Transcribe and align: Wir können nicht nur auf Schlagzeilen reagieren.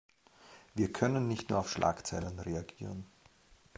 Wir 0.73 0.91
können 0.91 1.27
nicht 1.27 1.51
nur 1.51 1.59
auf 1.59 1.69
Schlagzeilen 1.69 2.39
reagieren. 2.39 3.05